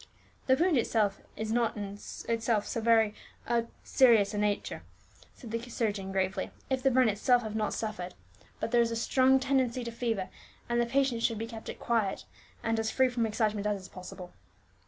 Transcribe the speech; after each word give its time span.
"The 0.47 0.55
wound 0.55 0.79
is 0.79 0.95
not 1.51 1.77
in 1.77 1.83
itself 2.27 2.63
of 2.63 2.67
so 2.67 2.81
very 2.81 3.13
serious 3.83 4.33
a 4.33 4.39
character," 4.39 4.81
said 5.35 5.51
the 5.51 5.59
surgeon 5.69 6.11
gravely, 6.11 6.49
"if 6.71 6.81
the 6.81 6.89
brain 6.89 7.07
itself 7.07 7.43
have 7.43 7.55
not 7.55 7.71
suffered. 7.71 8.15
But 8.59 8.71
there 8.71 8.81
is 8.81 8.89
a 8.89 8.95
strong 8.95 9.39
tendency 9.39 9.83
to 9.83 9.91
fever, 9.91 10.29
and 10.67 10.81
the 10.81 10.87
patient 10.87 11.21
should 11.21 11.37
be 11.37 11.45
kept 11.45 11.69
as 11.69 11.77
quiet 11.77 12.25
and 12.63 12.79
as 12.79 12.89
free 12.89 13.09
from 13.09 13.27
excitement 13.27 13.67
as 13.67 13.81
is 13.81 13.89
possible." 13.89 14.33